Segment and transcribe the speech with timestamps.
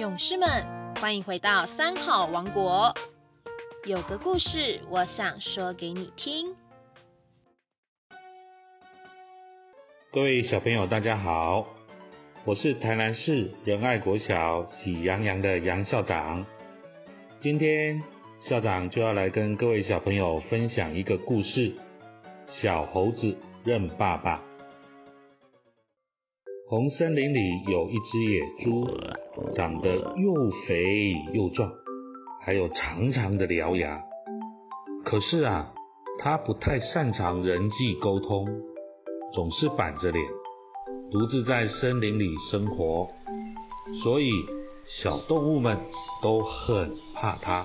[0.00, 0.48] 勇士们，
[0.98, 2.94] 欢迎回到三好王国。
[3.84, 6.56] 有个故事，我想说给你听。
[10.10, 11.66] 各位小朋友，大家好，
[12.46, 16.46] 我是台南市仁爱国小喜羊羊的杨校长。
[17.42, 18.02] 今天
[18.48, 21.74] 校长就要来跟各位小朋友分享一个故事：
[22.46, 24.49] 小猴子认爸爸。
[26.70, 28.88] 红森林里有一只野猪，
[29.56, 31.68] 长得又肥又壮，
[32.44, 34.00] 还有长长的獠牙。
[35.04, 35.74] 可是啊，
[36.20, 38.46] 它不太擅长人际沟通，
[39.34, 40.24] 总是板着脸，
[41.10, 43.10] 独自在森林里生活。
[44.04, 44.30] 所以
[45.02, 45.76] 小动物们
[46.22, 47.64] 都很怕它，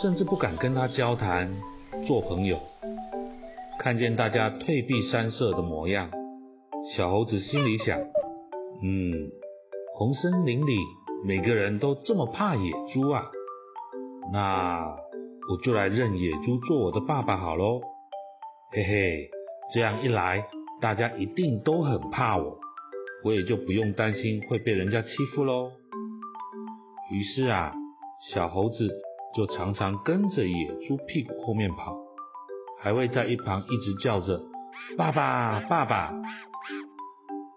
[0.00, 1.54] 甚至不敢跟它交谈、
[2.06, 2.58] 做朋友。
[3.78, 6.10] 看见大家退避三舍的模样。
[6.94, 7.98] 小猴子心里想
[8.80, 9.32] ：“嗯，
[9.96, 10.76] 红森林里
[11.24, 13.24] 每个人都这么怕野猪啊，
[14.32, 14.96] 那
[15.50, 17.80] 我就来认野猪做我的爸爸好喽。
[18.70, 19.30] 嘿嘿，
[19.74, 20.46] 这样一来，
[20.80, 22.56] 大家一定都很怕我，
[23.24, 25.72] 我也就不用担心会被人家欺负喽。
[27.10, 27.72] 于是啊，
[28.32, 28.88] 小猴子
[29.34, 31.98] 就常常跟着野猪屁股后面跑，
[32.80, 34.40] 还会在一旁一直叫着
[34.96, 36.12] ‘爸爸，爸爸’。”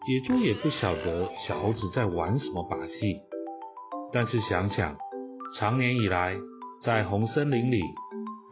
[0.10, 3.22] 野猪也不晓得小猴子在玩什么把戏，
[4.12, 4.98] 但是想想
[5.56, 6.36] 长年以来
[6.82, 7.80] 在红森林里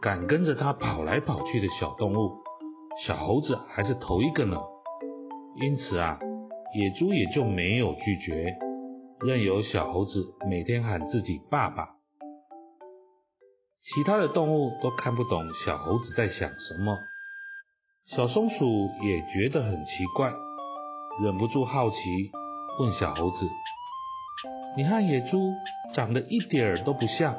[0.00, 2.30] 敢跟着它跑来跑去的小动物，
[3.04, 4.56] 小猴子还是头一个呢。
[5.56, 6.20] 因此啊，
[6.76, 8.56] 野猪也就没有拒绝，
[9.26, 11.88] 任由小猴子每天喊自己爸爸。
[13.82, 16.96] 其他的动物都看不懂小猴子在想什么，
[18.06, 18.64] 小松鼠
[19.02, 20.32] 也觉得很奇怪。
[21.20, 22.30] 忍不住好奇，
[22.78, 23.50] 问小猴子
[24.78, 25.52] ：“你和野猪
[25.92, 27.34] 长得一点儿都不像，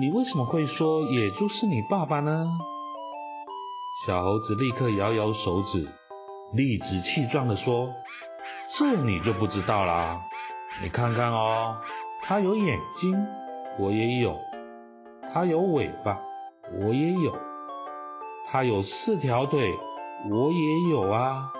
[0.00, 2.46] 你为什么会说野猪是你爸爸呢？”
[4.06, 5.88] 小猴子立刻摇摇手指，
[6.54, 7.92] 理直气壮地说
[8.78, 10.22] ：“这你就不知道啦！
[10.80, 11.78] 你看看哦，
[12.22, 13.26] 它有眼睛，
[13.80, 14.32] 我也有；
[15.32, 16.20] 它有尾巴，
[16.80, 17.32] 我也有；
[18.46, 19.74] 它有四条腿，
[20.30, 21.52] 我也有啊。”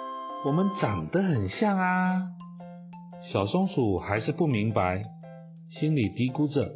[0.44, 2.20] 我们长得很像啊！
[3.30, 5.00] 小松鼠还是不明白，
[5.70, 6.74] 心里嘀咕着：“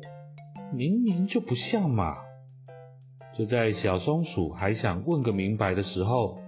[0.73, 2.15] 明明就不像嘛！”
[3.37, 6.39] 就在小松鼠还想问个明白的时候，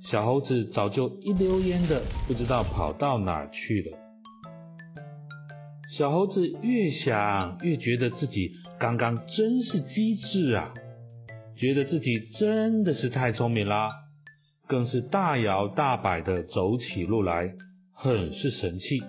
[0.00, 3.98] 小猴子早就一溜烟的不知道跑到哪去了。
[5.98, 10.72] 小猴子越想越觉得自己刚刚真是机智啊，
[11.58, 13.90] 觉得自己真的是太聪明啦。
[14.68, 17.54] 更是大摇大摆的走起路来，
[17.94, 19.00] 很是神气，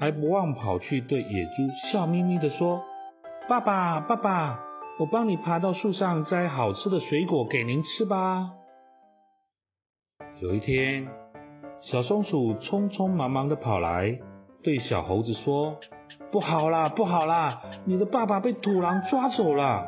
[0.00, 1.50] 还不忘跑去对野猪
[1.92, 2.82] 笑眯眯的说
[3.46, 4.58] ：“爸爸，爸爸，
[4.98, 8.52] 我帮你爬到树上摘好吃的水果给您吃吧。”
[10.40, 11.06] 有一天，
[11.82, 14.18] 小松鼠匆匆忙忙的跑来，
[14.62, 15.76] 对小猴子说
[16.32, 19.86] ：“不好啦，不好啦，你的爸爸被土狼抓走了。”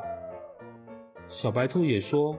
[1.43, 2.37] 小白兔也说：“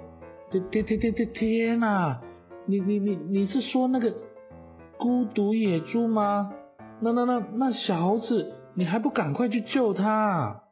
[0.51, 2.21] 天天天天天天哪！”
[2.67, 4.13] 你你你你是说那个
[4.97, 6.51] 孤独野猪吗？
[7.01, 10.63] 那那那那小猴子，你还不赶快去救他？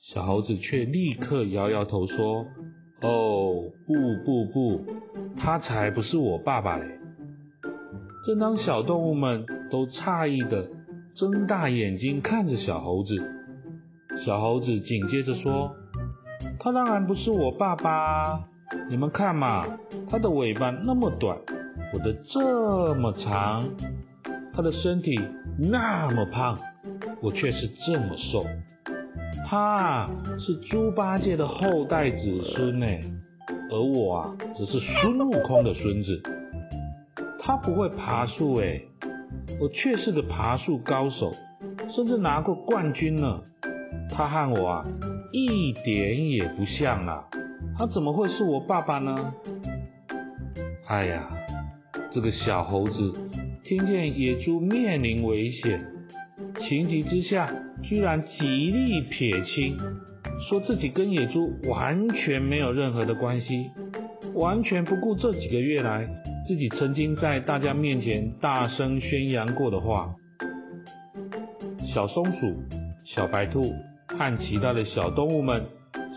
[0.00, 2.46] 小猴子却立刻摇摇头说
[3.02, 4.84] ：“哦，不不不，
[5.36, 6.86] 他才不是我爸爸嘞！”
[8.26, 10.68] 正当小动物们都诧异的
[11.14, 13.14] 睁大眼睛看着小猴子，
[14.24, 15.70] 小猴子紧接着说
[16.58, 18.48] ：“他当然不是我爸爸。”
[18.88, 19.64] 你们看嘛，
[20.10, 21.36] 它的尾巴那么短，
[21.92, 23.62] 我的这么长，
[24.52, 25.14] 它的身体
[25.58, 26.56] 那么胖，
[27.20, 28.44] 我却是这么瘦。
[29.46, 30.08] 它
[30.38, 32.86] 是猪八戒的后代子孙呢，
[33.70, 36.20] 而我啊，只是孙悟空的孙子。
[37.40, 38.78] 他不会爬树哎，
[39.58, 41.30] 我却是个爬树高手，
[41.88, 43.40] 甚至拿过冠军呢。
[44.10, 44.86] 他和我啊，
[45.32, 47.24] 一点也不像啊。
[47.78, 49.32] 他怎么会是我爸爸呢？
[50.88, 51.28] 哎呀，
[52.10, 53.12] 这个小猴子
[53.62, 55.86] 听见野猪面临危险，
[56.56, 57.48] 情急之下
[57.84, 59.76] 居然极力撇清，
[60.48, 63.70] 说自己跟野猪完全没有任何的关系，
[64.34, 66.04] 完全不顾这几个月来
[66.48, 70.12] 自己曾经在大家面前大声宣扬过的话。
[71.94, 72.56] 小松鼠、
[73.04, 73.62] 小白兔
[74.08, 75.64] 和其他的小动物们。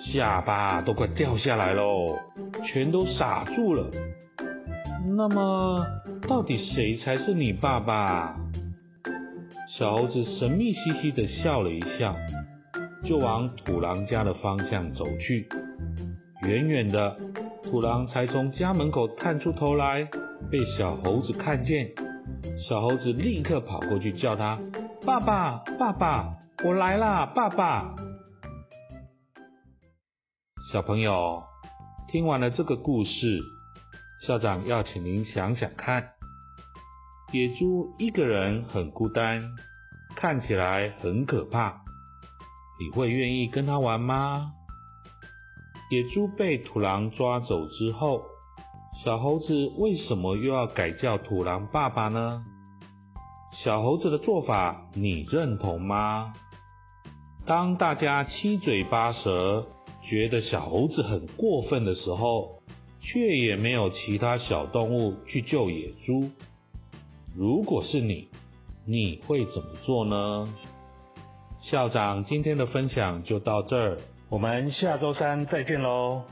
[0.06, 2.18] 下巴都快掉下来喽，
[2.66, 3.90] 全都傻住了。
[5.16, 5.86] 那么，
[6.28, 8.36] 到底谁才是你爸爸？
[9.78, 12.16] 小猴子神秘兮兮的笑了一笑，
[13.04, 15.48] 就往土狼家的方向走去。
[16.48, 17.16] 远远的，
[17.64, 20.08] 土狼才从家门口探出头来，
[20.50, 21.88] 被小猴子看见。
[22.68, 24.58] 小猴子立刻跑过去叫他
[25.06, 26.34] ：“爸爸，爸爸，
[26.66, 27.94] 我来啦，爸爸！”
[30.72, 31.44] 小朋友，
[32.08, 33.42] 听完了这个故事，
[34.26, 36.12] 校长要请您想想看。
[37.34, 39.42] 野猪一个人很孤单，
[40.16, 41.82] 看起来很可怕。
[42.80, 44.54] 你会愿意跟他玩吗？
[45.90, 48.24] 野猪被土狼抓走之后，
[49.04, 52.46] 小猴子为什么又要改叫土狼爸爸呢？
[53.62, 56.34] 小猴子的做法你认同吗？
[57.46, 59.68] 当大家七嘴八舌，
[60.04, 62.62] 觉得小猴子很过分的时候，
[63.00, 66.30] 却也没有其他小动物去救野猪。
[67.36, 68.28] 如果是你，
[68.86, 70.54] 你会怎么做呢？
[71.62, 73.98] 校长今天的分享就到这儿，
[74.30, 76.24] 我们下周三再见喽。